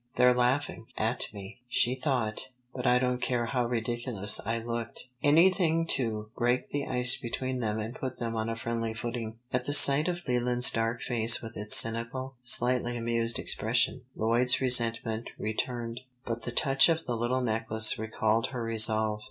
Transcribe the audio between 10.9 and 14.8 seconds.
face with its cynical, slightly amused expression, Lloyd's